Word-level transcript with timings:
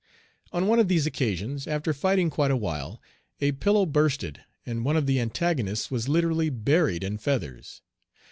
On 0.51 0.65
one 0.65 0.79
of 0.79 0.87
these 0.87 1.05
occasions, 1.05 1.67
after 1.67 1.93
fighting 1.93 2.31
quite 2.31 2.49
a 2.49 2.57
while, 2.57 2.99
a 3.39 3.51
pillow 3.51 3.85
bursted, 3.85 4.41
and 4.65 4.83
one 4.83 4.97
of 4.97 5.05
the 5.05 5.19
antagonists 5.19 5.91
was 5.91 6.09
literally 6.09 6.49
buried 6.49 7.03
in 7.03 7.19
feathers. 7.19 7.83